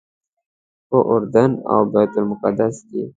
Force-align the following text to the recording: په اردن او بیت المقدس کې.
په 0.89 0.97
اردن 1.11 1.51
او 1.71 1.81
بیت 1.93 2.13
المقدس 2.19 2.75
کې. 2.89 3.03